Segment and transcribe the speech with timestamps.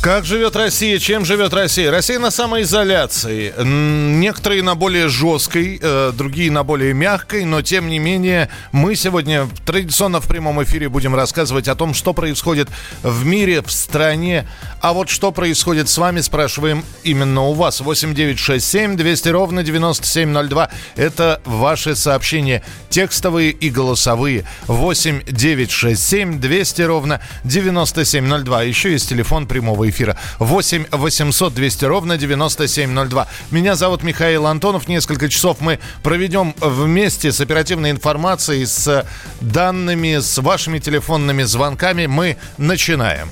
[0.00, 1.00] Как живет Россия?
[1.00, 1.90] Чем живет Россия?
[1.90, 3.52] Россия на самоизоляции.
[3.64, 9.48] Некоторые на более жесткой, э, другие на более мягкой, но тем не менее мы сегодня
[9.66, 12.68] традиционно в прямом эфире будем рассказывать о том, что происходит
[13.02, 14.46] в мире, в стране.
[14.80, 17.80] А вот что происходит с вами, спрашиваем именно у вас.
[17.80, 20.70] 8967 200 ровно 9702.
[20.94, 24.44] Это ваши сообщения, текстовые и голосовые.
[24.68, 28.62] 8967 200 ровно 9702.
[28.62, 30.16] Еще есть телефон прямого эфира.
[30.38, 33.26] 8 800 200 ровно 9702.
[33.50, 34.88] Меня зовут Михаил Антонов.
[34.88, 39.06] Несколько часов мы проведем вместе с оперативной информацией, с
[39.40, 42.06] данными, с вашими телефонными звонками.
[42.06, 43.28] Мы начинаем.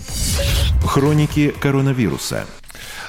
[0.84, 2.46] Хроники коронавируса.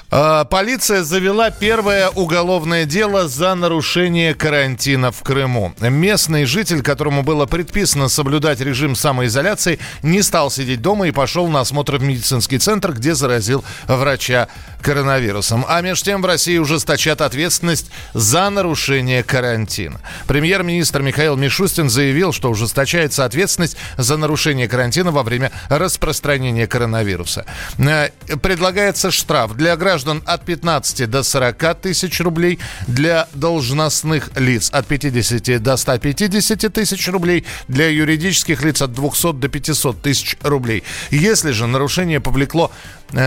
[0.09, 5.73] А, полиция завела первое уголовное дело за нарушение карантина в Крыму.
[5.81, 11.59] Местный житель, которому было предписано соблюдать режим самоизоляции, не стал сидеть дома и пошел на
[11.59, 14.47] осмотр в медицинский центр, где заразил врача
[14.81, 15.65] коронавирусом.
[15.67, 19.99] А между тем в России ужесточат ответственность за нарушение карантина.
[20.27, 27.45] Премьер-министр Михаил Мишустин заявил, что ужесточается ответственность за нарушение карантина во время распространения коронавируса.
[27.77, 28.09] Э,
[28.41, 34.85] предлагается штраф для граждан граждан от 15 до 40 тысяч рублей, для должностных лиц от
[34.85, 40.83] 50 до 150 тысяч рублей, для юридических лиц от 200 до 500 тысяч рублей.
[41.09, 42.71] Если же нарушение повлекло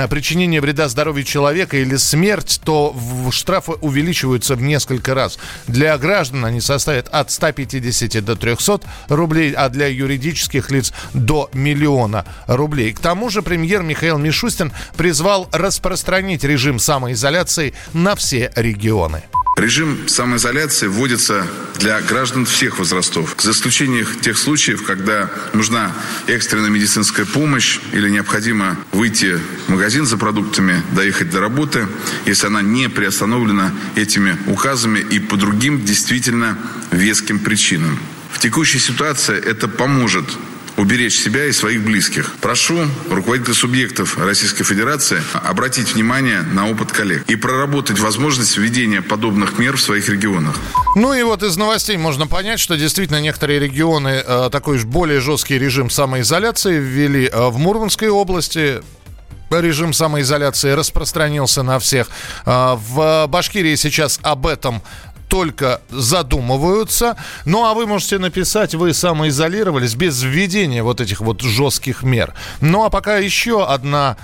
[0.08, 2.94] причинение вреда здоровью человека или смерть, то
[3.30, 5.38] штрафы увеличиваются в несколько раз.
[5.66, 12.24] Для граждан они составят от 150 до 300 рублей, а для юридических лиц до миллиона
[12.46, 12.92] рублей.
[12.92, 19.22] К тому же премьер Михаил Мишустин призвал распространить режим самоизоляции на все регионы.
[19.56, 21.46] Режим самоизоляции вводится
[21.78, 25.92] для граждан всех возрастов, за исключением тех случаев, когда нужна
[26.28, 29.38] экстренная медицинская помощь или необходимо выйти
[29.70, 31.86] магазин за продуктами, доехать до работы,
[32.26, 36.58] если она не приостановлена этими указами и по другим действительно
[36.90, 37.98] веским причинам.
[38.30, 40.24] В текущей ситуации это поможет
[40.76, 42.34] уберечь себя и своих близких.
[42.40, 49.58] Прошу руководителей субъектов Российской Федерации обратить внимание на опыт коллег и проработать возможность введения подобных
[49.58, 50.56] мер в своих регионах.
[50.96, 55.20] Ну и вот из новостей можно понять, что действительно некоторые регионы э, такой же более
[55.20, 58.82] жесткий режим самоизоляции ввели э, в Мурманской области,
[59.58, 62.08] режим самоизоляции распространился на всех.
[62.46, 64.82] Э, в Башкирии сейчас об этом
[65.30, 67.16] только задумываются.
[67.44, 72.34] Ну, а вы можете написать, вы самоизолировались без введения вот этих вот жестких мер.
[72.60, 74.16] Ну, а пока еще одна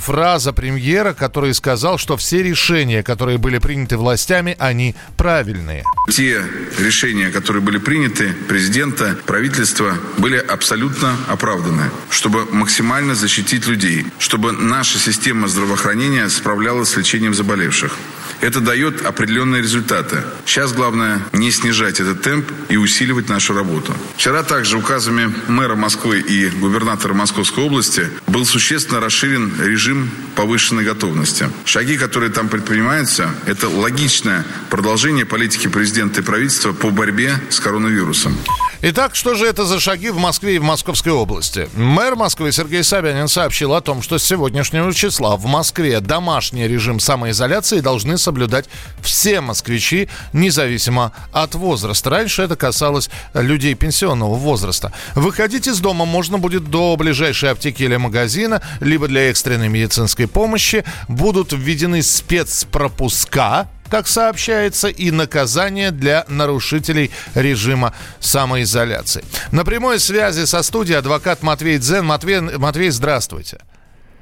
[0.00, 5.84] фраза премьера, который сказал, что все решения, которые были приняты властями, они правильные.
[6.10, 6.42] Те
[6.78, 14.98] решения, которые были приняты президента, правительства, были абсолютно оправданы, чтобы максимально защитить людей, чтобы наша
[14.98, 17.96] система здравоохранения справлялась с лечением заболевших.
[18.40, 20.22] Это дает определенные результаты.
[20.44, 23.94] Сейчас главное не снижать этот темп и усиливать нашу работу.
[24.16, 31.50] Вчера также указами мэра Москвы и губернатора Московской области был существенно расширен режим повышенной готовности.
[31.64, 38.36] Шаги, которые там предпринимаются, это логичное продолжение политики президента и правительства по борьбе с коронавирусом.
[38.80, 41.68] Итак, что же это за шаги в Москве и в Московской области?
[41.74, 47.00] Мэр Москвы Сергей Собянин сообщил о том, что с сегодняшнего числа в Москве домашний режим
[47.00, 48.66] самоизоляции должны соблюдать
[49.02, 52.08] все москвичи, независимо от возраста.
[52.10, 54.92] Раньше это касалось людей пенсионного возраста.
[55.16, 60.84] Выходить из дома можно будет до ближайшей аптеки или магазина, либо для экстренной медицинской помощи.
[61.08, 69.24] Будут введены спецпропуска, как сообщается, и наказание для нарушителей режима самоизоляции.
[69.52, 72.04] На прямой связи со студией адвокат Матвей Дзен.
[72.04, 73.58] Матвей, Матвей здравствуйте.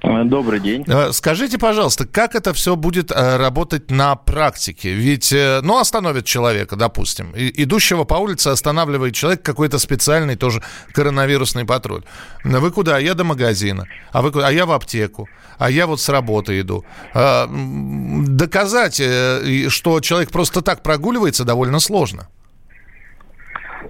[0.06, 0.84] Э, добрый день.
[0.87, 4.93] Э, скажите, пожалуйста, как это все будет э, работать на практике?
[4.93, 12.04] Ведь, ну, остановит человека, допустим, идущего по улице останавливает человек какой-то специальный тоже коронавирусный патруль.
[12.45, 12.98] Вы куда?
[12.98, 13.86] Я до магазина.
[14.13, 14.47] А вы куда?
[14.48, 15.28] А я в аптеку.
[15.59, 16.84] А я вот с работы иду.
[17.15, 18.97] Доказать,
[19.69, 22.28] что человек просто так прогуливается, довольно сложно.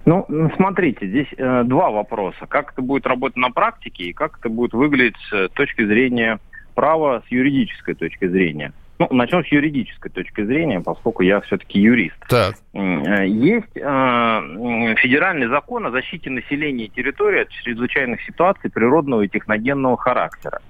[0.06, 0.25] Ну,
[0.56, 2.47] смотрите, здесь э, два вопроса.
[2.49, 6.38] Как это будет работать на практике и как это будет выглядеть с точки зрения
[6.75, 8.73] права, с юридической точки зрения.
[8.99, 12.17] Ну, начнем с юридической точки зрения, поскольку я все-таки юрист.
[12.29, 12.55] Так.
[12.73, 19.29] Э, есть э, федеральный закон о защите населения и территории от чрезвычайных ситуаций природного и
[19.29, 20.61] техногенного характера.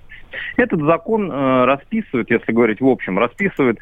[0.57, 3.79] Этот закон э, расписывает, если говорить в общем, расписывает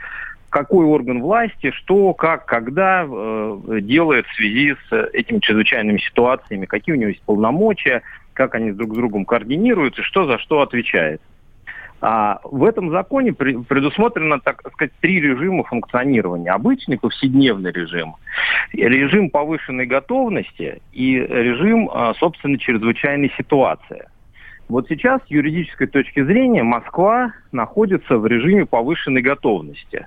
[0.54, 6.94] какой орган власти, что, как, когда э, делает в связи с этими чрезвычайными ситуациями, какие
[6.94, 8.02] у него есть полномочия,
[8.34, 11.20] как они друг с другом координируются, что за что отвечает.
[12.00, 16.52] А в этом законе предусмотрено, так сказать, три режима функционирования.
[16.52, 18.14] Обычный повседневный режим,
[18.72, 24.04] режим повышенной готовности и режим, а, собственно, чрезвычайной ситуации.
[24.68, 30.06] Вот сейчас с юридической точки зрения Москва находится в режиме повышенной готовности.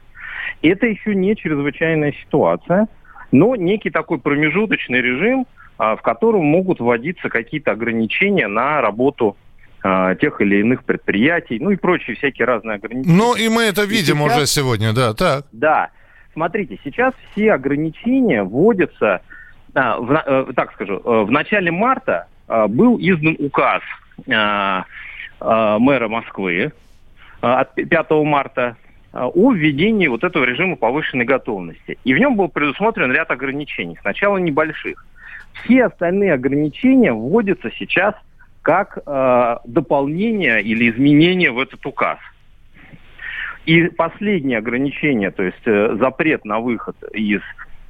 [0.62, 2.88] Это еще не чрезвычайная ситуация,
[3.32, 5.46] но некий такой промежуточный режим,
[5.78, 9.38] а, в котором могут вводиться какие-то ограничения на работу
[9.84, 13.16] а, тех или иных предприятий, ну и прочие всякие разные ограничения.
[13.16, 15.46] Ну и мы это видим сейчас, уже сегодня, да, так.
[15.52, 15.90] Да.
[16.34, 19.22] Смотрите, сейчас все ограничения вводятся,
[19.76, 22.28] а, в, а, так скажу, э, в начале марта
[22.70, 23.82] был издан указ
[24.26, 26.72] мэра Москвы
[27.42, 28.78] от 5 марта
[29.14, 31.98] о введении вот этого режима повышенной готовности.
[32.04, 35.06] И в нем был предусмотрен ряд ограничений, сначала небольших.
[35.64, 38.16] Все остальные ограничения вводятся сейчас
[38.62, 42.20] как э, дополнение или изменение в этот указ.
[43.66, 47.42] И последнее ограничение, то есть э, запрет на выход из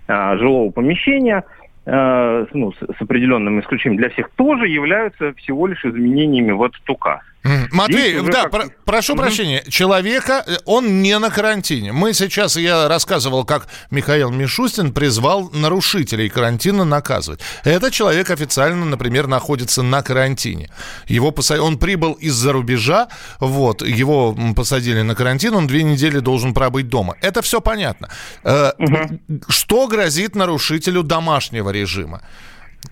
[0.07, 1.43] э, жилого помещения
[1.85, 6.87] э, ну, с, с определенным исключением для всех, тоже являются всего лишь изменениями в этот
[6.89, 7.21] указ.
[7.43, 8.51] Матвей, да, как...
[8.51, 9.21] про, прошу угу.
[9.21, 11.93] прощения, человека, э, он не на карантине.
[11.93, 17.39] Мы сейчас, я рассказывал, как Михаил Мишустин призвал нарушителей карантина наказывать.
[17.63, 20.69] Этот человек официально, например, находится на карантине.
[21.07, 21.59] Его посад...
[21.59, 23.07] Он прибыл из-за рубежа,
[23.39, 27.15] вот, его посадили на карантин, он две недели должен пробыть дома.
[27.21, 28.09] Это все понятно.
[28.43, 29.41] Угу.
[29.47, 32.21] Что грозит нарушителю домашнего режима?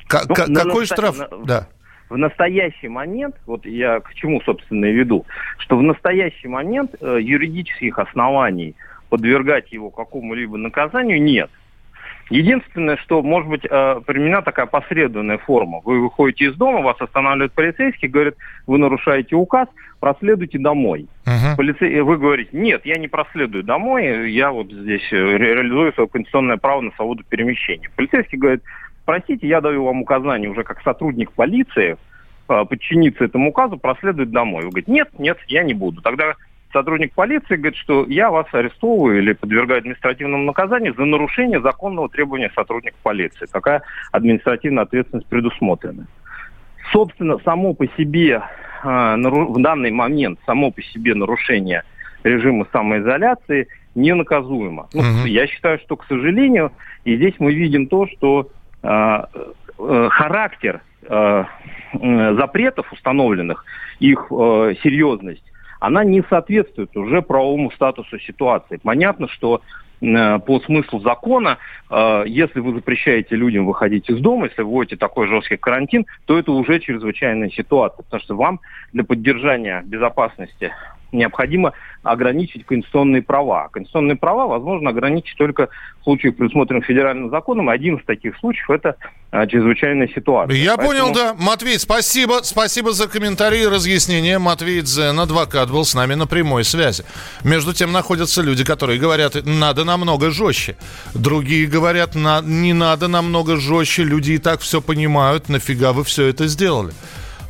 [0.07, 1.17] К- ну, какой штраф?
[1.17, 1.27] На...
[1.45, 1.67] Да
[2.09, 5.25] в настоящий момент, вот я к чему, собственно, и веду,
[5.57, 8.75] что в настоящий момент э, юридических оснований
[9.09, 11.49] подвергать его какому-либо наказанию нет.
[12.29, 15.81] Единственное, что может быть э, применена такая посредственная форма.
[15.85, 18.35] Вы выходите из дома, вас останавливает полицейский, говорит,
[18.65, 19.67] вы нарушаете указ,
[19.99, 21.07] проследуйте домой.
[21.25, 21.55] Uh-huh.
[21.55, 26.57] Полицей, вы говорите, нет, я не проследую домой, я вот здесь э, реализую свое конституционное
[26.57, 27.91] право на свободу перемещения.
[27.95, 28.63] Полицейский говорит,
[29.05, 31.97] простите, я даю вам указание уже как сотрудник полиции
[32.49, 34.63] э, подчиниться этому указу, проследовать домой.
[34.63, 36.01] Вы говорите, нет, нет, я не буду.
[36.01, 36.33] Тогда
[36.73, 42.51] сотрудник полиции говорит, что я вас арестовываю или подвергаю административному наказанию за нарушение законного требования
[42.53, 43.45] сотрудника полиции.
[43.45, 43.81] Такая
[44.11, 46.07] административная ответственность предусмотрена.
[46.91, 48.41] Собственно, само по себе,
[48.83, 51.83] э, в данный момент, само по себе нарушение
[52.23, 54.89] режима самоизоляции не наказуемо.
[54.93, 55.27] Ну, угу.
[55.27, 56.71] Я считаю, что, к сожалению,
[57.05, 58.49] и здесь мы видим то, что
[60.09, 61.45] характер э,
[61.93, 63.65] запретов установленных,
[63.99, 64.27] их
[64.83, 65.43] серьезность,
[65.79, 68.79] она не соответствует уже правовому статусу ситуации.
[68.83, 69.61] Понятно, что
[70.01, 71.57] по смыслу закона,
[72.25, 76.79] если вы запрещаете людям выходить из дома, если вводите такой жесткий карантин, то это уже
[76.79, 78.59] чрезвычайная ситуация, потому что вам
[78.91, 80.73] для поддержания безопасности
[81.15, 81.73] необходимо
[82.03, 83.69] ограничить конституционные права.
[83.69, 85.69] Конституционные права возможно ограничить только
[86.01, 87.69] в случаях, предусмотренных федеральным законом.
[87.69, 88.95] Один из таких случаев– это
[89.31, 90.55] а, чрезвычайная ситуация.
[90.55, 90.87] Я Поэтому...
[90.87, 91.35] понял, да.
[91.37, 92.39] Матвей, спасибо.
[92.43, 94.37] Спасибо за комментарии и разъяснения.
[94.37, 97.03] Матвей Дзен, адвокат, был с нами на прямой связи.
[97.43, 100.77] Между тем находятся люди, которые говорят, надо намного жестче.
[101.15, 104.03] Другие говорят, не надо намного жестче.
[104.03, 105.49] Люди и так все понимают.
[105.49, 106.93] Нафига вы все это сделали?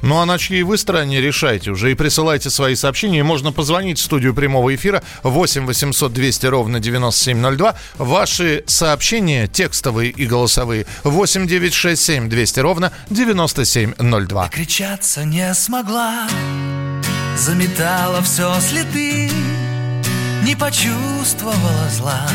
[0.05, 3.23] Ну а на чьей вы стороне решайте уже и присылайте свои сообщения.
[3.23, 7.75] Можно позвонить в студию прямого эфира 8 800 200 ровно 9702.
[7.97, 14.49] Ваши сообщения текстовые и голосовые 8 967 200 ровно 9702.
[14.49, 16.27] Кричаться не смогла,
[17.35, 19.31] заметала все следы,
[20.43, 22.29] не почувствовала зла.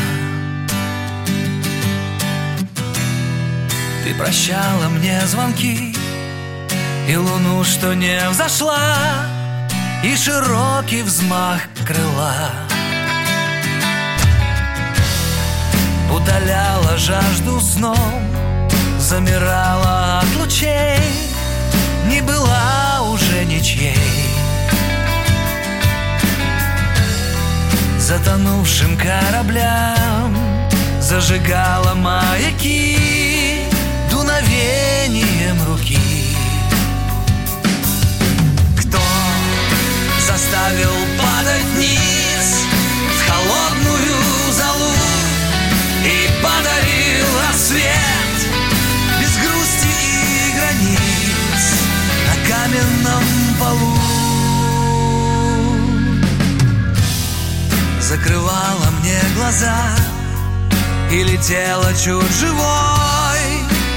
[4.03, 5.95] Ты прощала мне звонки,
[7.07, 8.77] и луну, что не взошла,
[10.03, 12.49] и широкий взмах крыла.
[16.13, 18.23] Удаляла жажду сном,
[18.99, 20.99] замирала от лучей,
[22.07, 23.95] не была уже ничьей.
[27.97, 30.35] Затонувшим кораблям
[30.99, 33.10] зажигала маяки
[40.41, 42.65] заставил падать вниз
[43.15, 44.91] в холодную залу
[46.03, 48.37] и подарил рассвет
[49.19, 51.61] без грусти и границ
[52.27, 53.25] на каменном
[53.59, 53.97] полу.
[57.99, 59.95] Закрывала мне глаза
[61.11, 63.41] и летела чуть живой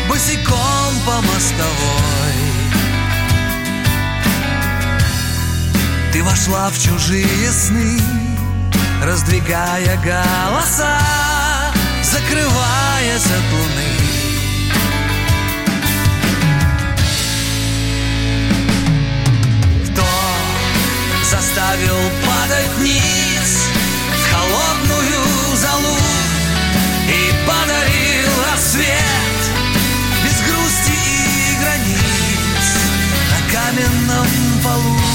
[0.08, 2.13] босиком по мостовой.
[6.22, 8.00] Вошла в чужие сны
[9.02, 10.98] Раздвигая голоса
[12.02, 13.90] Закрываясь от луны
[19.86, 20.06] Кто
[21.30, 23.68] заставил падать вниз
[24.10, 25.96] В холодную залу
[27.08, 29.40] И подарил рассвет
[30.22, 32.66] Без грусти и границ
[33.30, 34.26] На каменном
[34.62, 35.13] полу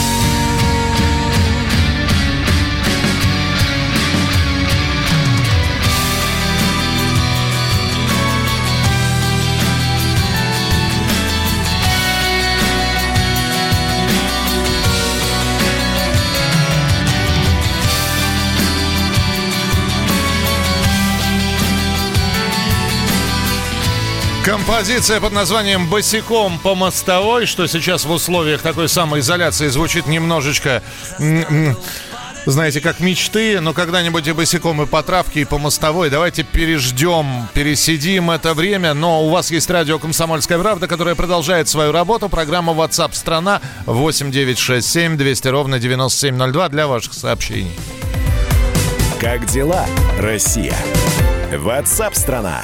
[24.50, 30.82] Композиция под названием «Босиком по мостовой», что сейчас в условиях такой самоизоляции звучит немножечко...
[32.48, 36.10] Знаете, как мечты, но когда-нибудь и босиком, и по травке, и по мостовой.
[36.10, 38.96] Давайте переждем, пересидим это время.
[38.96, 42.28] Но у вас есть радио «Комсомольская правда», которая продолжает свою работу.
[42.28, 47.78] Программа WhatsApp страна 8967 200 ровно 9702 для ваших сообщений.
[49.22, 49.86] Как дела,
[50.18, 50.76] Россия?
[51.52, 52.64] WhatsApp страна.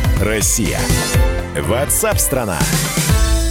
[0.21, 0.79] Россия?
[1.55, 2.59] WhatsApp страна.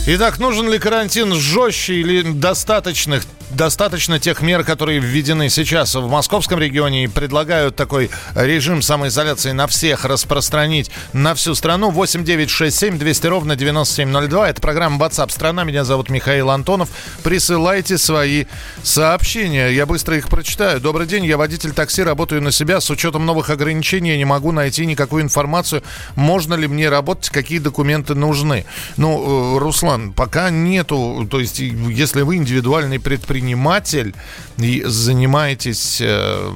[0.07, 6.59] Итак, нужен ли карантин жестче или достаточных достаточно тех мер, которые введены сейчас в московском
[6.59, 11.91] регионе и предлагают такой режим самоизоляции на всех распространить на всю страну.
[11.91, 14.51] 8 9 6 7 200 ровно 9702.
[14.51, 15.65] Это программа WhatsApp страна.
[15.65, 16.91] Меня зовут Михаил Антонов.
[17.23, 18.45] Присылайте свои
[18.83, 19.69] сообщения.
[19.69, 20.81] Я быстро их прочитаю.
[20.81, 21.25] Добрый день.
[21.25, 22.81] Я водитель такси, работаю на себя.
[22.81, 25.83] С учетом новых ограничений я не могу найти никакую информацию.
[26.15, 28.65] Можно ли мне работать, какие документы нужны.
[28.97, 34.15] Ну, э, Руслан, пока нету, то есть если вы индивидуальный предприниматель, предприниматель
[34.59, 36.53] и занимаетесь, э,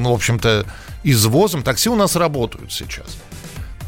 [0.00, 0.66] ну, в общем-то,
[1.04, 3.06] извозом, такси у нас работают сейчас.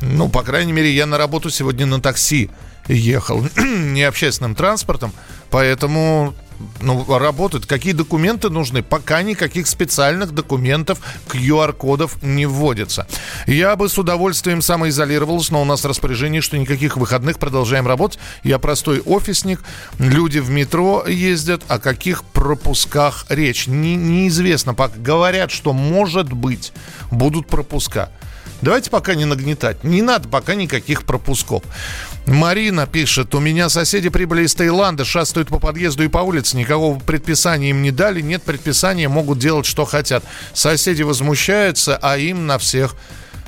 [0.03, 2.51] Ну, по крайней мере, я на работу сегодня на такси
[2.89, 5.13] ехал, не общественным транспортом,
[5.51, 6.35] поэтому
[6.81, 7.67] ну, работают.
[7.67, 8.83] Какие документы нужны?
[8.83, 10.99] Пока никаких специальных документов,
[11.29, 13.07] QR-кодов не вводится.
[13.47, 18.19] Я бы с удовольствием самоизолировался, но у нас распоряжение, что никаких выходных продолжаем работать.
[18.43, 19.63] Я простой офисник,
[19.99, 23.67] люди в метро ездят, о каких пропусках речь?
[23.67, 24.75] Не, неизвестно.
[24.75, 26.73] Пока говорят, что может быть
[27.11, 28.11] будут пропуска.
[28.63, 29.85] Давайте пока не нагнетать.
[29.85, 31.63] Не надо пока никаких пропусков.
[32.27, 36.99] Марина пишет, у меня соседи прибыли из Таиланда, шастают по подъезду и по улице, никакого
[36.99, 40.25] предписания им не дали, нет предписания, могут делать, что хотят.
[40.53, 42.97] Соседи возмущаются, а им на всех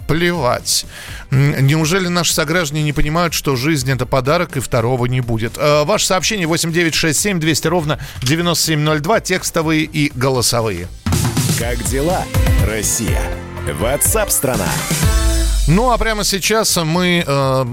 [0.06, 0.86] плевать.
[1.30, 5.58] Неужели наши сограждане не понимают, что жизнь это подарок и второго не будет?
[5.58, 10.88] Э, ваше сообщение 8967 200 ровно 9702, текстовые и голосовые.
[11.58, 12.24] Как дела,
[12.66, 13.20] Россия?
[13.66, 14.68] WhatsApp страна.
[15.68, 17.64] Ну а прямо сейчас мы э,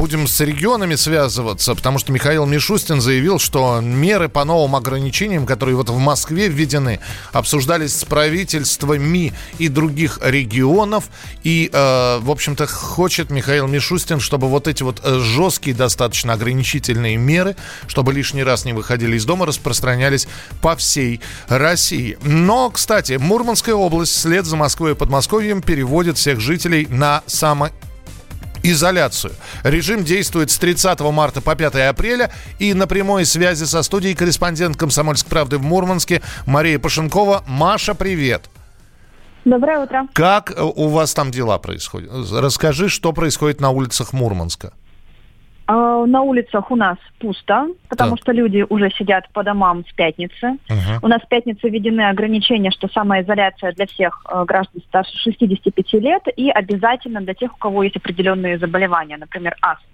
[0.00, 5.76] будем с регионами связываться, потому что Михаил Мишустин заявил, что меры по новым ограничениям, которые
[5.76, 7.00] вот в Москве введены,
[7.32, 11.10] обсуждались с правительствами и других регионов.
[11.44, 17.18] И, э, в общем-то, хочет Михаил Мишустин, чтобы вот эти вот э, жесткие достаточно ограничительные
[17.18, 17.54] меры,
[17.86, 20.28] чтобы лишний раз не выходили из дома, распространялись
[20.62, 22.16] по всей России.
[22.22, 27.89] Но, кстати, Мурманская область вслед за Москвой и Подмосковьем переводит всех жителей на самоизоляцию.
[29.62, 32.30] Режим действует с 30 марта по 5 апреля.
[32.58, 37.44] И на прямой связи со студией корреспондент «Комсомольской правды» в Мурманске Мария Пашенкова.
[37.46, 38.50] Маша, привет.
[39.44, 40.06] Доброе утро.
[40.12, 42.10] Как э, у вас там дела происходят?
[42.30, 44.72] Расскажи, что происходит на улицах Мурманска.
[45.72, 48.22] А, на улицах у нас пусто, потому так.
[48.22, 50.58] что люди уже сидят по домам с пятницы.
[50.68, 50.98] Угу.
[51.02, 56.22] У нас с пятницы введены ограничения, что самоизоляция для всех э, граждан старше 65 лет
[56.34, 59.86] и обязательно для тех, у кого есть определенные заболевания, например, астма.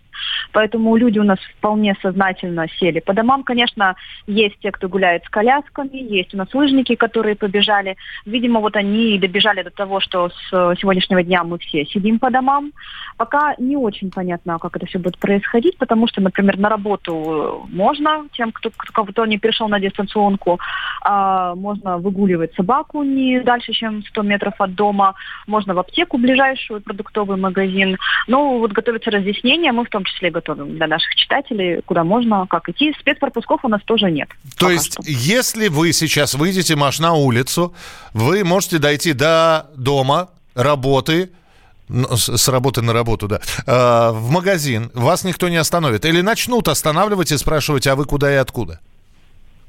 [0.52, 3.00] Поэтому люди у нас вполне сознательно сели.
[3.00, 3.96] По домам, конечно,
[4.26, 7.96] есть те, кто гуляет с колясками, есть у нас лыжники, которые побежали.
[8.24, 12.72] Видимо, вот они добежали до того, что с сегодняшнего дня мы все сидим по домам.
[13.16, 18.26] Пока не очень понятно, как это все будет происходить, потому что, например, на работу можно
[18.32, 20.58] тем, кто, кто, не перешел на дистанционку,
[21.02, 25.14] а, можно выгуливать собаку не дальше, чем 100 метров от дома,
[25.46, 27.98] можно в аптеку ближайшую, продуктовый магазин.
[28.26, 32.68] Но вот готовится разъяснение, мы в том числе готовим для наших читателей, куда можно, как
[32.68, 32.94] идти.
[33.00, 34.28] Спецпропусков у нас тоже нет.
[34.58, 35.02] То есть, что.
[35.06, 37.74] если вы сейчас выйдете, Маш, на улицу,
[38.14, 41.30] вы можете дойти до дома, работы,
[41.88, 46.04] с работы на работу, да, э, в магазин, вас никто не остановит?
[46.04, 48.80] Или начнут останавливать и спрашивать, а вы куда и откуда?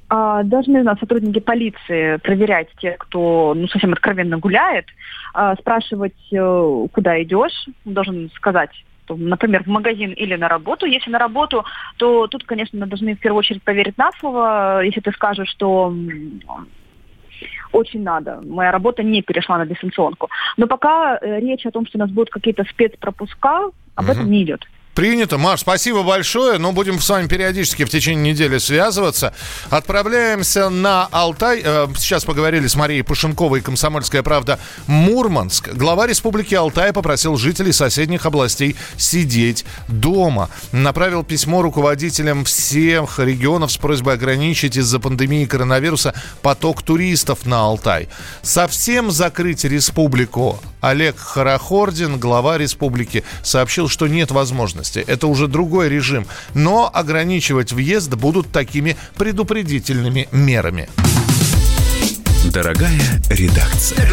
[0.09, 4.85] А, должны нас сотрудники полиции проверять тех, кто ну, совсем откровенно гуляет,
[5.33, 8.71] а, спрашивать, э, куда идешь, должен сказать,
[9.15, 10.85] например, в магазин или на работу.
[10.85, 11.65] Если на работу,
[11.97, 14.83] то тут, конечно, мы должны в первую очередь поверить на слово.
[14.83, 15.93] Если ты скажешь, что
[17.71, 18.41] очень надо.
[18.45, 20.29] Моя работа не перешла на дистанционку.
[20.55, 24.11] Но пока э, речь о том, что у нас будут какие-то спецпропуска, об угу.
[24.11, 24.65] этом не идет.
[24.97, 25.37] Принято.
[25.37, 26.57] Маш, спасибо большое.
[26.57, 29.31] Ну, будем с вами периодически в течение недели связываться.
[29.69, 31.61] Отправляемся на Алтай.
[31.63, 35.67] Э, сейчас поговорили с Марией Пушенковой, Комсомольская правда, Мурманск.
[35.67, 40.49] Глава Республики Алтай попросил жителей соседних областей сидеть дома.
[40.71, 48.09] Направил письмо руководителям всех регионов с просьбой ограничить из-за пандемии коронавируса поток туристов на Алтай.
[48.41, 54.86] Совсем закрыть республику Олег Харахордин, глава республики, сообщил, что нет возможности.
[54.95, 56.25] Это уже другой режим.
[56.53, 60.87] Но ограничивать въезд будут такими предупредительными мерами.
[62.53, 64.07] Дорогая редакция.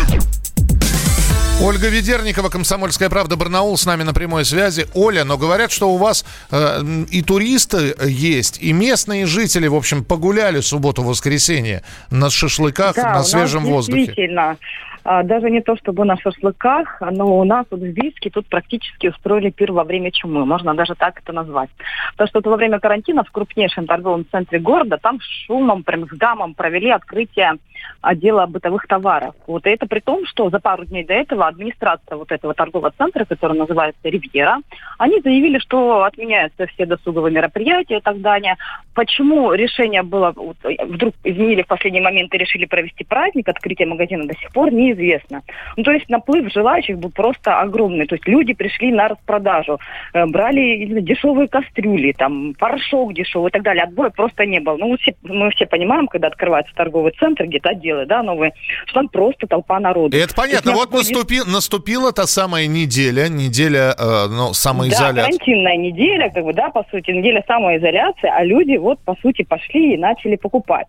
[1.63, 4.87] Ольга Ведерникова, Комсомольская правда, Барнаул с нами на прямой связи.
[4.93, 10.05] Оля, но говорят, что у вас э, и туристы есть, и местные жители, в общем,
[10.05, 14.07] погуляли субботу-воскресенье на шашлыках, да, на свежем воздухе.
[14.07, 14.59] Действительно.
[15.05, 19.09] А, даже не то чтобы на шашлыках, но у нас вот в Бийске тут практически
[19.09, 21.69] устроили пир во время чумы, можно даже так это назвать.
[22.13, 26.55] Потому что во время карантина в крупнейшем торговом центре города там шумом, прям с гамом
[26.55, 27.53] провели открытие
[28.01, 29.35] отдела бытовых товаров.
[29.47, 32.93] Вот и это при том, что за пару дней до этого администрация вот этого торгового
[32.97, 34.59] центра, который называется «Ривьера»,
[34.99, 38.57] они заявили, что отменяются все досуговые мероприятия и так далее.
[38.95, 44.27] Почему решение было, вот, вдруг изменили в последний момент и решили провести праздник, открытие магазина
[44.27, 45.43] до сих пор не неизвестно.
[45.77, 48.07] Ну, то есть наплыв желающих был просто огромный.
[48.07, 49.79] То есть люди пришли на распродажу,
[50.13, 53.85] э, брали знаю, дешевые кастрюли, там, порошок дешевый и так далее.
[53.85, 54.77] Отбоя просто не было.
[54.77, 58.53] Ну, мы все, мы все понимаем, когда открывается торговый центр, где-то отделы, да, новые,
[58.87, 60.17] что там просто толпа народу.
[60.17, 60.73] Это понятно.
[60.73, 65.15] Вот наступи, наступила та самая неделя, неделя, э, ну, самоизоляции.
[65.17, 69.43] Да, карантинная неделя, как бы, да, по сути, неделя самоизоляции, а люди вот, по сути,
[69.43, 70.87] пошли и начали покупать.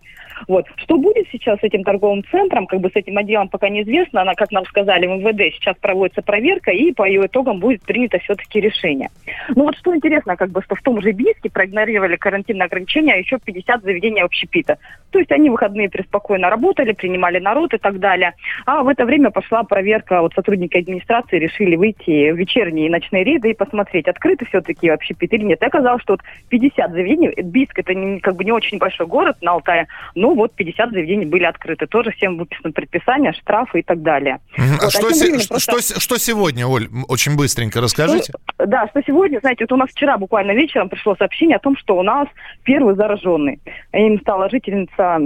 [0.48, 0.66] Вот.
[0.76, 3.95] Что будет сейчас с этим торговым центром, как бы с этим отделом пока неизвестно.
[4.12, 8.18] Она, как нам сказали, в МВД сейчас проводится проверка, и по ее итогам будет принято
[8.18, 9.08] все-таки решение.
[9.54, 13.16] Ну вот что интересно, как бы, что в том же Бийске проигнорировали карантинные ограничения, а
[13.16, 14.78] еще 50 заведений общепита.
[15.10, 18.34] То есть они выходные преспокойно работали, принимали народ и так далее.
[18.66, 23.24] А в это время пошла проверка, вот сотрудники администрации решили выйти в вечерние и ночные
[23.24, 25.62] рейды и посмотреть, открыты все-таки общепит или нет.
[25.62, 29.36] И оказалось, что вот 50 заведений, Бийск это не, как бы не очень большой город
[29.40, 31.86] на Алтае, но вот 50 заведений были открыты.
[31.86, 34.40] Тоже всем выписано предписание, штрафы и так далее.
[34.56, 35.80] А вот, что, се- просто...
[35.80, 38.32] что, что сегодня, Оль, очень быстренько расскажите?
[38.54, 41.76] Что, да, что сегодня, знаете, вот у нас вчера буквально вечером пришло сообщение о том,
[41.76, 42.28] что у нас
[42.64, 43.60] первый зараженный.
[43.92, 45.20] Им стала жительница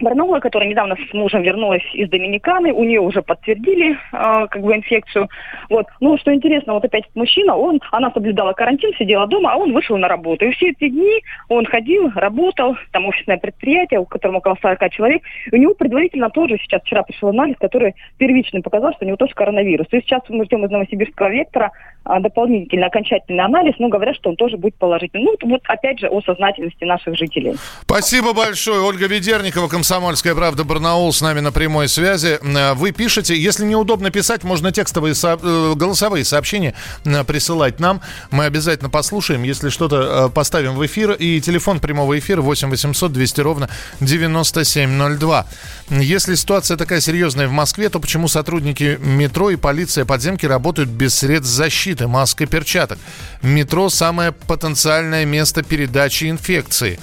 [0.00, 4.74] Барнаула, которая недавно с мужем вернулась из Доминиканы, у нее уже подтвердили э, как бы
[4.74, 5.28] инфекцию.
[5.68, 5.86] Вот.
[6.00, 9.96] Ну, что интересно, вот опять мужчина, он, она соблюдала карантин, сидела дома, а он вышел
[9.96, 10.44] на работу.
[10.44, 15.22] И все эти дни он ходил, работал, там офисное предприятие, у которого около 40 человек.
[15.50, 19.16] И у него предварительно тоже сейчас вчера пришел анализ, который первичный показал, что у него
[19.16, 19.86] тоже коронавирус.
[19.90, 21.72] И сейчас мы ждем из Новосибирского вектора
[22.04, 25.24] дополнительный окончательный анализ, но говорят, что он тоже будет положительный.
[25.24, 27.54] Ну, вот опять же о сознательности наших жителей.
[27.82, 28.80] Спасибо большое.
[28.80, 32.38] Ольга Ведерникова, Комсомольская правда, Барнаул с нами на прямой связи.
[32.42, 35.38] Э, вы пишете, если неудобно писать, можно текстовые, со...
[35.40, 38.00] Э, голосовые сообщения э, присылать нам.
[38.30, 41.12] Мы обязательно послушаем, если что-то поставим в эфир.
[41.12, 43.68] И телефон прямого эфира 8 800 200 ровно
[44.00, 45.46] 9702.
[45.90, 51.14] Если ситуация такая серьезная в Москве, то почему сотрудники метро и полиция подземки работают без
[51.14, 51.91] средств защиты?
[52.00, 52.98] Маск и перчаток.
[53.42, 56.98] Метро– самое потенциальное место передачи инфекции.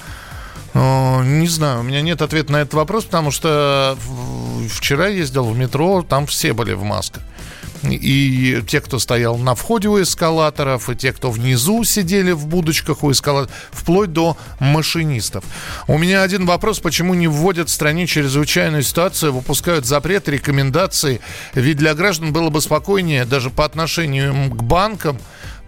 [0.74, 3.98] Не знаю, у меня нет ответа на этот вопрос, потому что
[4.70, 7.24] вчера ездил в метро, там все были в масках.
[7.84, 13.04] И те, кто стоял на входе у эскалаторов, и те, кто внизу сидели в будочках
[13.04, 15.44] у эскалаторов, вплоть до машинистов.
[15.88, 21.22] У меня один вопрос, почему не вводят в стране чрезвычайную ситуацию, выпускают запреты, рекомендации,
[21.54, 25.18] ведь для граждан было бы спокойнее даже по отношению к банкам,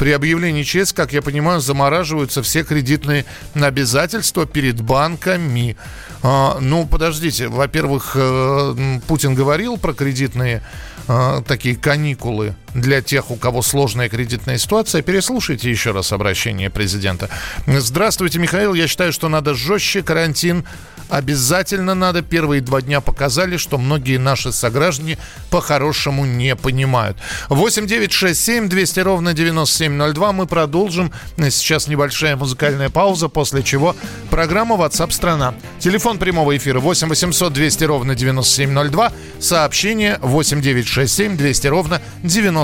[0.02, 5.78] При объявлении ЧС, как я понимаю, замораживаются все кредитные обязательства перед банками.
[6.24, 10.64] А, ну, подождите, во-первых, э, Путин говорил про кредитные
[11.12, 15.02] э, такие каникулы для тех, у кого сложная кредитная ситуация.
[15.02, 17.30] Переслушайте еще раз обращение президента.
[17.68, 18.74] Здравствуйте, Михаил.
[18.74, 20.66] Я считаю, что надо жестче карантин
[21.12, 22.22] обязательно надо.
[22.22, 25.18] Первые два дня показали, что многие наши сограждане
[25.50, 27.18] по-хорошему не понимают.
[27.50, 30.32] 8 9 6 7 200 ровно 9702.
[30.32, 31.12] Мы продолжим.
[31.38, 33.96] Сейчас небольшая музыкальная пауза, после чего
[34.30, 35.54] программа WhatsApp страна.
[35.80, 39.12] Телефон прямого эфира 8 800 200 ровно 9702.
[39.40, 42.61] Сообщение 8 9 6 7 200 ровно 9702.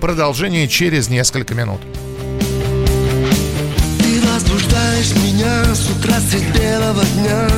[0.00, 1.80] Продолжение через несколько минут.
[4.50, 7.48] Возбуждаешь меня с утра средь белого дня.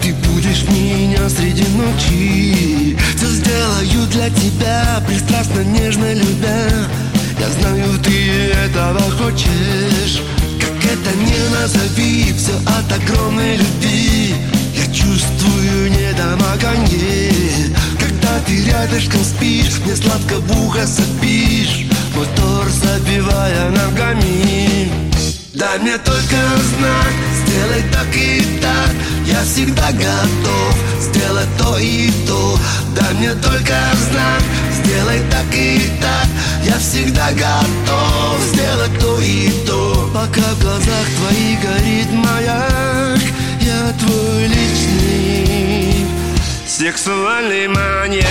[0.00, 2.96] Ты будешь меня среди ночи.
[3.16, 6.68] Все сделаю для тебя, пристрастно, нежно любя.
[7.38, 10.22] Я знаю, ты этого хочешь.
[10.60, 14.34] Как это не назови, все от огромной любви.
[14.74, 17.32] Я чувствую недомогание
[18.46, 21.86] ты рядышком спишь, мне сладко в ухо сопишь.
[22.14, 24.90] Мой торс забивая ногами.
[25.54, 26.36] Дай мне только
[26.76, 27.12] знак,
[27.44, 28.90] сделай так и так.
[29.26, 32.58] Я всегда готов сделать то и то.
[32.96, 33.74] Дай мне только
[34.10, 36.26] знак, сделай так и так.
[36.64, 40.10] Я всегда готов сделать то и то.
[40.14, 43.20] Пока в глазах твоих горит маяк
[43.60, 45.91] Я твой личный
[46.72, 48.26] сексуальный маньяк.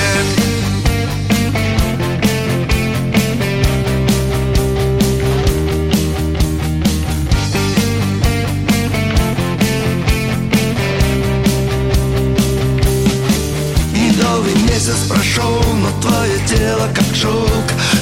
[14.67, 17.47] Месяц прошел, но твое тело как шелк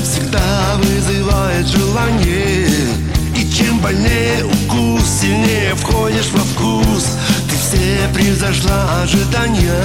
[0.01, 2.69] Всегда вызывает желание.
[3.35, 7.17] И чем больнее укус, сильнее входишь во вкус
[7.69, 9.83] все превзошла ожидания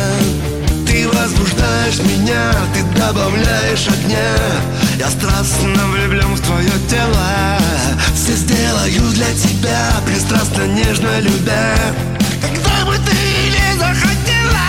[0.87, 4.37] Ты возбуждаешь меня, ты добавляешь огня.
[4.99, 7.59] Я страстно влюблен в твое тело
[8.14, 11.77] Все сделаю для тебя, пристрастно, нежно любя.
[12.40, 13.16] Когда бы ты
[13.53, 14.64] не захотела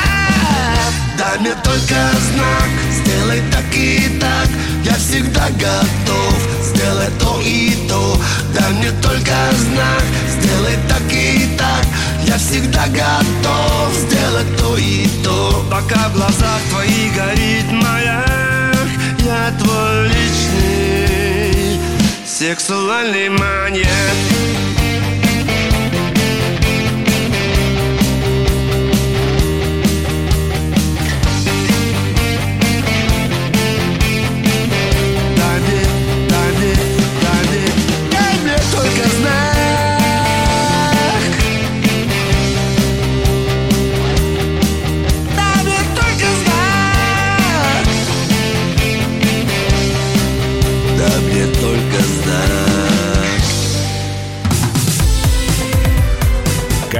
[1.18, 1.96] Дай мне только
[2.34, 4.50] знак, сделай так и так
[4.84, 6.36] Я всегда готов.
[6.64, 8.20] Сделать то и то
[8.54, 10.04] Дай мне только знак,
[10.38, 11.86] сделай так и так
[12.26, 15.66] Я всегда готов сделать то и то.
[15.70, 18.88] Пока в глазах твоих горит маяк
[19.20, 21.80] Я твой личный
[22.26, 23.86] сексуальный маньяк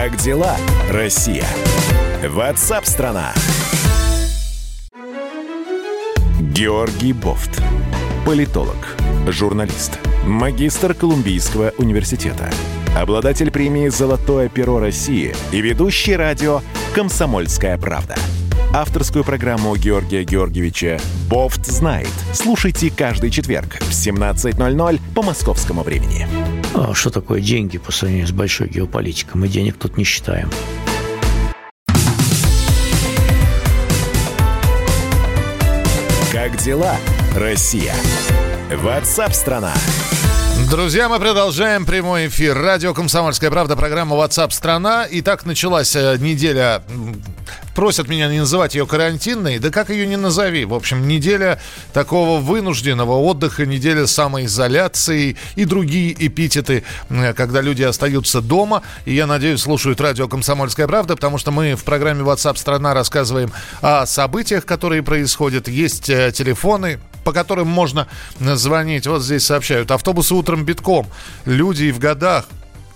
[0.06, 0.56] Как дела,
[0.92, 1.48] Россия?
[2.30, 3.34] Ватсап-страна!
[6.40, 7.60] Георгий Бофт.
[8.24, 8.76] Политолог,
[9.28, 12.52] журналист, магистр Колумбийского университета,
[12.96, 16.62] обладатель премии «Золотое перо России» и ведущий радио
[16.94, 18.14] «Комсомольская правда».
[18.76, 22.14] Авторскую программу Георгия Георгиевича «Бофт знает».
[22.32, 26.28] Слушайте каждый четверг в 17.00 по московскому времени.
[26.78, 29.40] А что такое деньги по сравнению с большой геополитикой?
[29.40, 30.50] Мы денег тут не считаем.
[36.34, 36.98] Как дела,
[37.34, 37.96] Россия?
[38.70, 39.74] Ватсап-страна!
[40.70, 42.58] Друзья, мы продолжаем прямой эфир.
[42.58, 46.84] Радио «Комсомольская правда», программа WhatsApp страна И так началась э, неделя
[47.76, 50.66] просят меня не называть ее карантинной, да как ее не назови.
[50.66, 51.60] В общем, неделя
[51.94, 56.84] такого вынужденного отдыха, неделя самоизоляции и другие эпитеты,
[57.36, 58.82] когда люди остаются дома.
[59.06, 63.52] И я надеюсь, слушают радио «Комсомольская правда», потому что мы в программе WhatsApp страна рассказываем
[63.82, 65.68] о событиях, которые происходят.
[65.68, 68.08] Есть э, телефоны, по которым можно
[68.40, 69.06] звонить.
[69.08, 69.92] Вот здесь сообщают.
[69.92, 71.08] Автобусы утром битком.
[71.46, 72.46] Люди в годах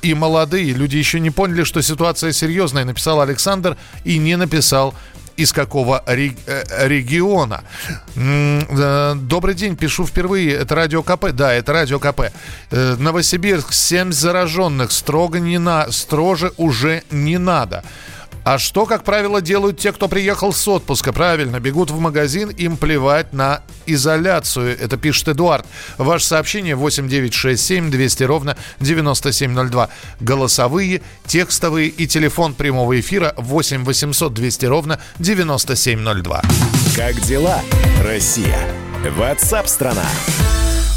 [0.02, 4.94] и молодые люди еще не поняли, что ситуация серьезная, написал Александр и не написал
[5.40, 6.34] из какого э,
[6.88, 7.64] региона.
[8.16, 10.54] Добрый день, пишу впервые.
[10.54, 11.32] Это Радио КП.
[11.32, 12.32] Да, это Радио КП.
[12.72, 14.92] Э, Новосибирск, 7 зараженных.
[14.92, 15.92] Строго не на...
[15.92, 17.84] Строже уже не надо.
[18.50, 21.14] А что, как правило, делают те, кто приехал с отпуска?
[21.14, 24.76] Правильно, бегут в магазин, им плевать на изоляцию.
[24.76, 25.68] Это пишет Эдуард.
[26.00, 29.90] Ваше сообщение 8967 200 ровно 9702.
[30.20, 36.42] Голосовые, текстовые и телефон прямого эфира 8 800 200 ровно 9702.
[36.96, 37.62] Как дела,
[38.04, 38.58] Россия?
[39.16, 40.10] Ватсап-страна!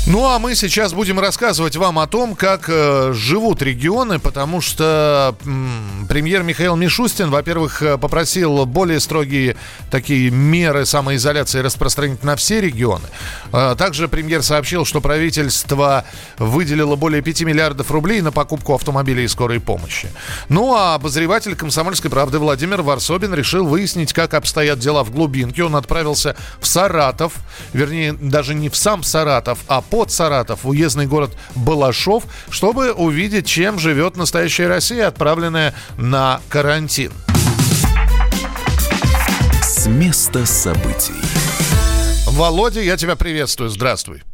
[0.04, 5.36] Ну а мы сейчас будем рассказывать вам о том, как э, живут регионы, потому что
[5.44, 9.54] м, премьер Михаил Мишустин, во-первых, э, попросил более строгие
[9.92, 13.04] такие меры самоизоляции распространить на все регионы.
[13.52, 16.04] Э, также премьер сообщил, что правительство
[16.36, 20.10] выделило более 5 миллиардов рублей на покупку автомобилей скорой помощи.
[20.48, 25.62] Ну а обозреватель «Комсомольской правды» Владимир Варсобин решил выяснить, как обстоят дела в глубинке.
[25.62, 27.34] Он отправился в Саратов,
[27.72, 33.46] вернее, даже не в сам Саратов, а под Саратов, в уездный город Балашов, чтобы увидеть,
[33.46, 37.12] чем живет настоящая Россия, отправленная на карантин.
[39.62, 41.14] С места событий.
[42.26, 43.70] Володя, я тебя приветствую.
[43.70, 44.24] Здравствуй.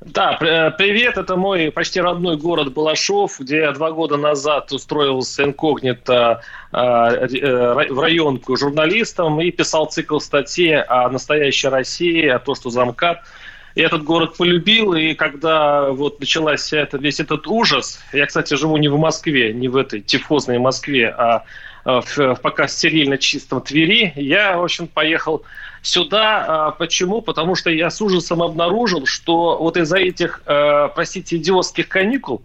[0.00, 5.44] Да, э, привет, это мой почти родной город Балашов, где я два года назад устроился
[5.44, 6.40] инкогнито
[6.72, 12.70] э, э, в районку журналистом и писал цикл статей о настоящей России, о том, что
[12.70, 13.18] замкат–
[13.74, 18.76] и этот город полюбил, и когда вот началась это, весь этот ужас, я, кстати, живу
[18.76, 21.44] не в Москве, не в этой тифозной Москве, а
[21.84, 25.42] в, в пока стерильно чистом Твери, я, в общем, поехал
[25.82, 26.44] сюда.
[26.46, 27.20] А почему?
[27.20, 32.42] Потому что я с ужасом обнаружил, что вот из-за этих, э, простите, идиотских каникул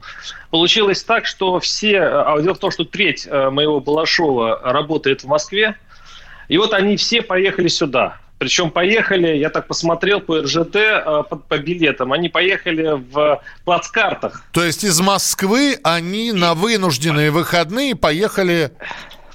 [0.50, 2.02] получилось так, что все...
[2.02, 5.76] А дело в том, что треть моего Балашова работает в Москве,
[6.50, 8.18] и вот они все поехали сюда.
[8.39, 14.43] Причем поехали, я так посмотрел по РЖТ э, по, по билетам, они поехали в плацкартах.
[14.54, 18.71] То есть из Москвы они на вынужденные выходные поехали...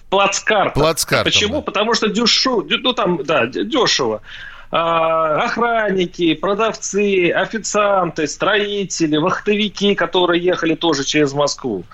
[0.08, 0.74] Плацкартах.
[0.74, 1.32] Плацкартах.
[1.32, 1.56] Почему?
[1.56, 1.60] Да.
[1.62, 4.22] Потому что дешево, ну там, да, дешево
[4.70, 11.84] а, охранники, продавцы, официанты, строители, вахтовики, которые ехали тоже через Москву.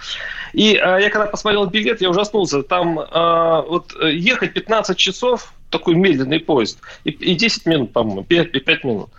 [0.52, 2.62] И а, я когда посмотрел билет, я ужаснулся.
[2.62, 8.64] Там а, вот ехать 15 часов, такой медленный поезд, и, и 10 минут, по-моему, 5,
[8.64, 9.10] 5 минут.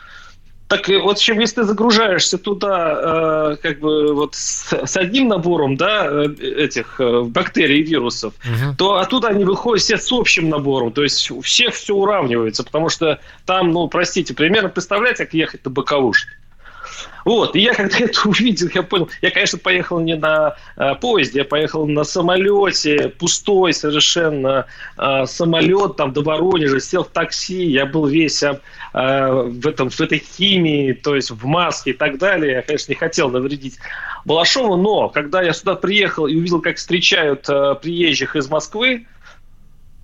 [0.72, 5.76] Так вот, чем если ты загружаешься туда, э, как бы вот с, с одним набором,
[5.76, 8.76] да, э, этих э, бактерий и вирусов, угу.
[8.78, 12.88] то оттуда они выходят все с общим набором, то есть у всех все уравнивается, потому
[12.88, 16.32] что там, ну, простите, примерно представляете, как ехать на боковушке?
[17.26, 21.40] Вот, и я когда это увидел, я понял, я, конечно, поехал не на э, поезде,
[21.40, 24.66] я поехал на самолете, пустой совершенно
[24.98, 28.60] э, самолет там до Воронежа, сел в такси, я был весь э,
[28.94, 32.54] в, этом, в этой химии, то есть в маске и так далее.
[32.54, 33.78] Я, конечно, не хотел навредить
[34.26, 39.06] Балашову, но когда я сюда приехал и увидел, как встречают э, приезжих из Москвы,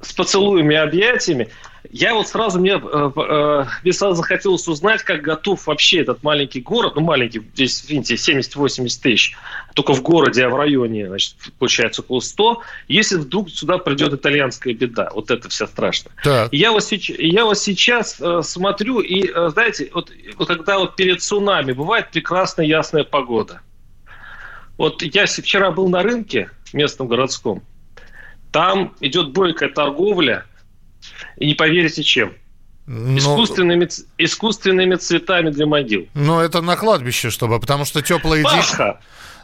[0.01, 1.49] с поцелуями и объятиями,
[1.91, 6.61] я вот сразу мне, э, э, мне сразу захотелось узнать, как готов вообще этот маленький
[6.61, 9.35] город, ну маленький, здесь, видите, 70-80 тысяч,
[9.73, 14.73] только в городе, а в районе, значит, получается около 100, если вдруг сюда придет итальянская
[14.73, 16.11] беда, вот это все страшно.
[16.23, 16.51] Так.
[16.51, 20.95] Я, вот сейчас, я вот сейчас э, смотрю, и, э, знаете, вот, вот когда вот
[20.95, 23.61] перед цунами бывает прекрасная ясная погода.
[24.77, 27.63] Вот я вчера был на рынке местном городском,
[28.51, 30.45] там идет бойкая торговля,
[31.37, 32.33] и не поверите чем.
[32.85, 33.11] Но...
[33.11, 36.07] Ну, искусственными, искусственными цветами для могил.
[36.13, 38.99] Ну, это на кладбище, чтобы, потому что теплые Пасха!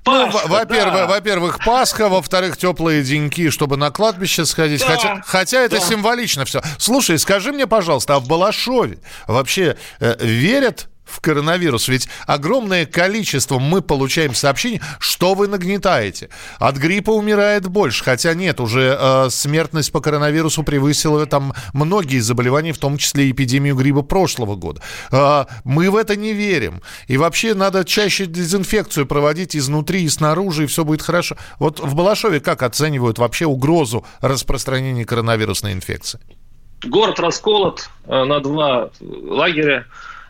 [0.06, 1.08] Ну, во-первых, да.
[1.08, 4.82] во-первых, Пасха, во-вторых, теплые деньки, чтобы на кладбище сходить.
[4.82, 4.88] Да.
[4.88, 5.82] Хотя, хотя это да.
[5.82, 6.62] символично все.
[6.78, 11.88] Слушай, скажи мне, пожалуйста, а в Балашове вообще э, верят в коронавирус.
[11.88, 16.30] Ведь огромное количество мы получаем сообщений, что вы нагнетаете.
[16.58, 22.74] От гриппа умирает больше, хотя нет, уже э, смертность по коронавирусу превысила там многие заболевания,
[22.74, 24.82] в том числе эпидемию гриппа прошлого года.
[25.12, 26.82] Э, мы в это не верим.
[27.08, 31.38] И вообще надо чаще дезинфекцию проводить изнутри и снаружи, и все будет хорошо.
[31.60, 36.20] Вот в Балашове как оценивают вообще угрозу распространения коронавирусной инфекции?
[36.86, 39.86] Город расколот э, на два лагеря.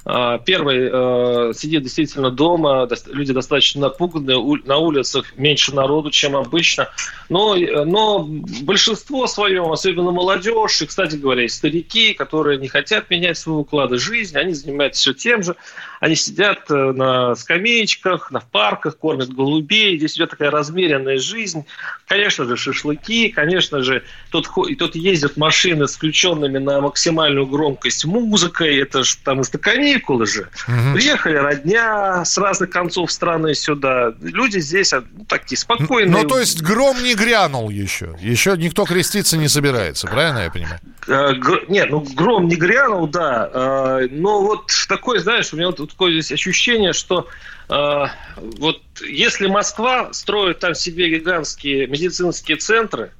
[0.06, 4.34] А, первый э, сидит действительно дома, люди достаточно напуганы,
[4.66, 6.90] на улицах меньше народу, чем обычно.
[7.30, 8.28] Но, но
[8.64, 13.92] большинство своем, особенно молодежь, и, кстати говоря, и старики, которые не хотят менять свой уклад
[13.94, 15.56] жизни, они занимаются все тем же.
[16.02, 19.98] Они сидят э, на скамеечках, на парках, кормят голубей.
[19.98, 21.66] Здесь идет такая размеренная жизнь.
[22.08, 28.80] Конечно же, шашлыки, конечно же, тут, тут ездят машины с включенными на максимальную громкость музыкой.
[28.80, 30.50] Это же потому что, конечно, каникулы же.
[30.68, 30.96] Угу.
[30.96, 34.14] Приехали родня с разных концов страны сюда.
[34.22, 36.24] Люди здесь а, ну, такие спокойные.
[36.24, 38.16] Ну, то есть гром не грянул еще.
[38.22, 40.80] Еще никто креститься не собирается, правильно я понимаю?
[41.08, 41.34] Э,
[41.68, 43.50] нет, ну гром не грянул, да.
[43.54, 47.28] Э, но вот такое, знаешь, у меня вот такое здесь ощущение, что
[47.70, 53.12] э, вот если Москва строит там себе гигантские медицинские центры,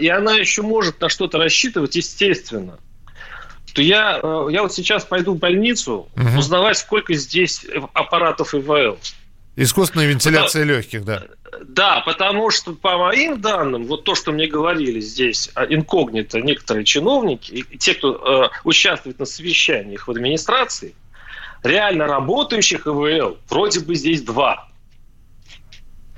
[0.00, 2.80] и она еще может на что-то рассчитывать, естественно,
[3.72, 6.38] то я, я вот сейчас пойду в больницу угу.
[6.38, 8.98] узнавать, сколько здесь аппаратов ИВЛ.
[9.56, 10.78] Искусственная вентиляция Потому...
[10.78, 11.22] легких, да.
[11.64, 16.84] Да, потому что по моим данным, вот то, что мне говорили здесь а, инкогнито некоторые
[16.84, 20.94] чиновники, и те, кто э, участвует на совещаниях в администрации,
[21.62, 24.68] реально работающих ИВЛ вроде бы здесь два.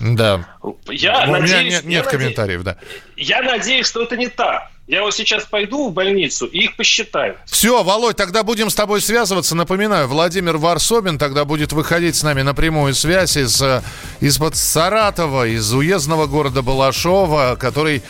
[0.01, 0.45] Да.
[0.89, 2.79] Я У надеюсь, меня нет, нет я комментариев, надеюсь,
[3.17, 3.23] да.
[3.23, 4.71] Я надеюсь, что это не так.
[4.87, 7.37] Я вот сейчас пойду в больницу и их посчитаю.
[7.47, 9.55] Все, Володь, тогда будем с тобой связываться.
[9.55, 13.83] Напоминаю, Владимир Варсобин тогда будет выходить с нами на прямую связь из, э,
[14.21, 18.03] из-под Саратова, из уездного города Балашова, который,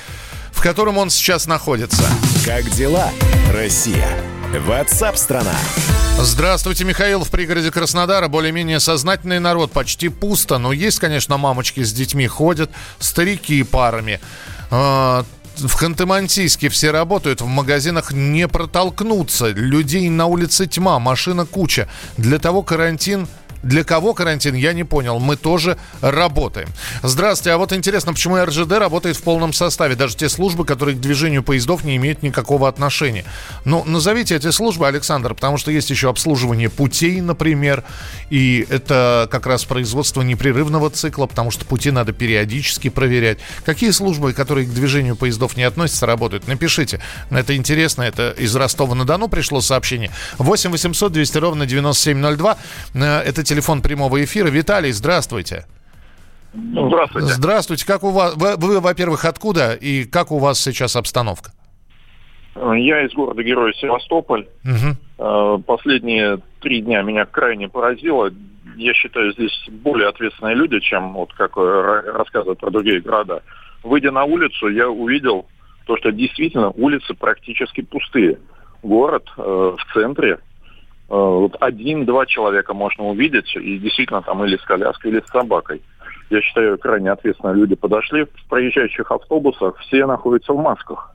[0.50, 2.02] в котором он сейчас находится.
[2.44, 3.08] Как дела,
[3.52, 4.08] Россия?
[4.66, 5.54] Ватсап-страна!
[6.18, 8.26] Здравствуйте, Михаил, в пригороде Краснодара.
[8.26, 10.58] Более-менее сознательный народ, почти пусто.
[10.58, 14.20] Но есть, конечно, мамочки с детьми ходят, старики парами.
[15.56, 21.88] В Ханты-Мансийске все работают, в магазинах не протолкнуться, людей на улице тьма, машина куча.
[22.16, 23.28] Для того карантин
[23.64, 25.18] для кого карантин, я не понял.
[25.18, 26.68] Мы тоже работаем.
[27.02, 27.52] Здравствуйте.
[27.52, 29.96] А вот интересно, почему РЖД работает в полном составе?
[29.96, 33.24] Даже те службы, которые к движению поездов не имеют никакого отношения.
[33.64, 37.84] Ну, назовите эти службы, Александр, потому что есть еще обслуживание путей, например.
[38.30, 43.38] И это как раз производство непрерывного цикла, потому что пути надо периодически проверять.
[43.64, 46.46] Какие службы, которые к движению поездов не относятся, работают?
[46.46, 47.00] Напишите.
[47.30, 48.02] Это интересно.
[48.02, 50.10] Это из Ростова-на-Дону пришло сообщение.
[50.38, 52.56] 8 800 200 ровно 9702.
[52.94, 54.48] Э, это телефон прямого эфира.
[54.48, 55.64] Виталий, здравствуйте.
[56.52, 57.28] Здравствуйте.
[57.28, 57.86] Здравствуйте.
[57.86, 58.34] Как у вас?
[58.36, 61.52] Вы, вы во-первых, откуда и как у вас сейчас обстановка?
[62.56, 64.48] Я из города-героя Севастополь.
[64.64, 65.62] Угу.
[65.66, 68.30] Последние три дня меня крайне поразило.
[68.76, 73.42] Я считаю, здесь более ответственные люди, чем вот как рассказывают про другие города.
[73.84, 75.46] Выйдя на улицу, я увидел
[75.86, 78.38] то, что действительно улицы практически пустые.
[78.82, 80.53] Город э, в центре Э,
[81.08, 85.82] вот один-два человека можно увидеть, и действительно там или с коляской, или с собакой.
[86.30, 88.24] Я считаю, крайне ответственно люди подошли.
[88.24, 91.13] В проезжающих автобусах все находятся в масках.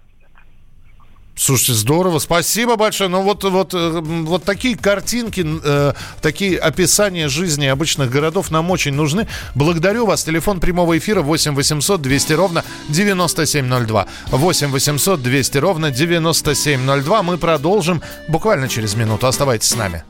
[1.39, 3.09] Слушайте, здорово, спасибо большое.
[3.09, 8.93] Ну вот, вот, э, вот такие картинки, э, такие описания жизни обычных городов нам очень
[8.93, 9.25] нужны.
[9.55, 10.25] Благодарю вас.
[10.25, 14.07] Телефон прямого эфира 8 800 200 ровно 9702.
[14.31, 17.23] 8 800 200 ровно 9702.
[17.23, 19.25] Мы продолжим буквально через минуту.
[19.25, 20.03] Оставайтесь с нами.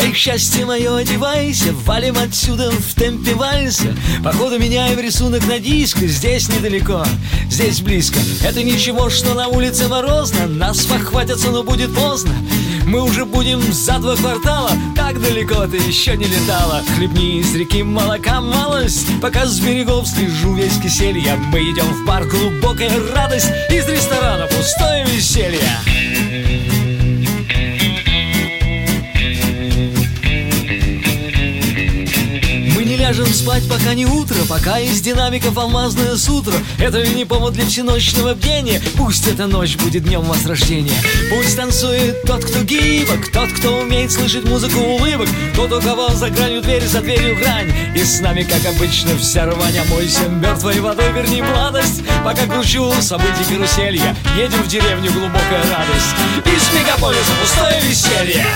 [0.00, 3.94] Эй, счастье мое, одевайся, валим отсюда в темпе вальса.
[4.22, 7.04] Походу меняем рисунок на диск, здесь недалеко,
[7.50, 8.18] здесь близко.
[8.44, 12.32] Это ничего, что на улице морозно, нас похватятся, но будет поздно.
[12.88, 16.82] Мы уже будем за два квартала Так далеко ты еще не летала.
[16.96, 22.24] Хлебни из реки молока малость Пока с берегов слежу весь киселья Мы идем в бар,
[22.24, 26.07] глубокая радость Из ресторана пустое веселье
[33.18, 36.54] ляжем спать, пока не утро Пока из динамиков алмазное сутро.
[36.78, 38.80] Это не повод для всеночного бдения.
[38.96, 41.00] Пусть эта ночь будет днем возрождения.
[41.30, 46.30] Пусть танцует тот, кто гибок Тот, кто умеет слышать музыку улыбок Тот, у кого за
[46.30, 47.72] гранью дверь, за дверью грань.
[47.94, 52.02] И с нами, как обычно, вся рвань Омойся мертвой водой, верни младость.
[52.24, 56.14] Пока кручу событий каруселья Едем в деревню, глубокая радость.
[56.44, 58.46] Из мегаполиса пустое веселье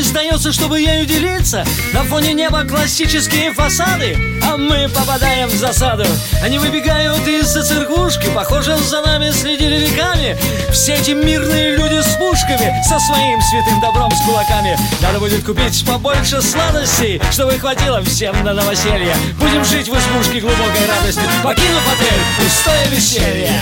[0.00, 1.62] лица Радость дается, чтобы ею делиться.
[1.92, 6.06] На фоне неба классические фасады А мы попадаем в засаду.
[6.42, 10.38] Они выбегают из-за церквушки Похоже, за нами следили веками.
[10.72, 14.78] Все эти мирные люди с пушками Со своим святым добром с кулаками.
[15.02, 19.14] Надо будет купить побольше сладостей Чтобы хватило всем на новоселье.
[19.38, 21.22] Будем жить в избушке глубокой радости.
[21.42, 23.52] Покинув отель, пустое веселье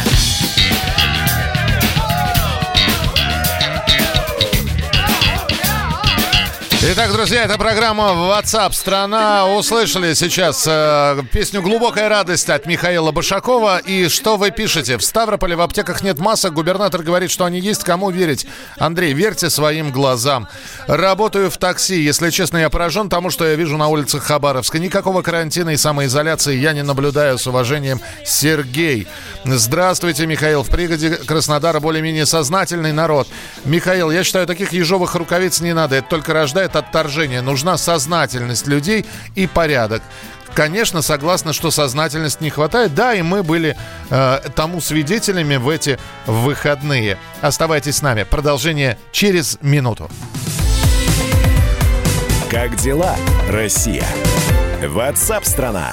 [6.80, 9.52] Итак, друзья, это программа WhatsApp страна.
[9.52, 13.78] Услышали сейчас э, песню «Глубокая радость» от Михаила Башакова.
[13.78, 14.96] И что вы пишете?
[14.96, 16.54] В Ставрополе в аптеках нет масок.
[16.54, 17.82] Губернатор говорит, что они есть.
[17.82, 18.46] Кому верить?
[18.76, 20.46] Андрей, верьте своим глазам.
[20.86, 22.00] Работаю в такси.
[22.00, 24.78] Если честно, я поражен тому, что я вижу на улицах Хабаровска.
[24.78, 27.38] Никакого карантина и самоизоляции я не наблюдаю.
[27.38, 29.08] С уважением, Сергей.
[29.44, 30.62] Здравствуйте, Михаил.
[30.62, 33.26] В пригоде Краснодара более-менее сознательный народ.
[33.64, 35.96] Михаил, я считаю, таких ежовых рукавиц не надо.
[35.96, 37.42] Это только рождает от отторжения.
[37.42, 40.02] Нужна сознательность людей и порядок.
[40.54, 42.94] Конечно, согласна, что сознательности не хватает.
[42.94, 43.76] Да, и мы были
[44.10, 47.18] э, тому свидетелями в эти выходные.
[47.40, 48.24] Оставайтесь с нами.
[48.24, 50.10] Продолжение через минуту.
[52.50, 53.14] Как дела,
[53.48, 54.06] Россия?
[54.82, 55.92] Ватсап-страна!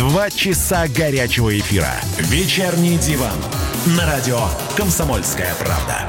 [0.00, 1.92] Два часа горячего эфира.
[2.16, 3.36] Вечерний диван.
[3.98, 4.40] На радио
[4.74, 6.06] «Комсомольская правда».